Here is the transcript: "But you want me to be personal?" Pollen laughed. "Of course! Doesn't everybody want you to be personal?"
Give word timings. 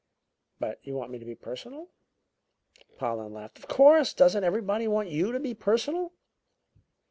"But 0.59 0.79
you 0.81 0.95
want 0.95 1.11
me 1.11 1.19
to 1.19 1.25
be 1.25 1.35
personal?" 1.35 1.91
Pollen 2.97 3.33
laughed. 3.35 3.59
"Of 3.59 3.67
course! 3.67 4.15
Doesn't 4.15 4.43
everybody 4.43 4.87
want 4.87 5.09
you 5.09 5.31
to 5.31 5.39
be 5.39 5.53
personal?" 5.53 6.11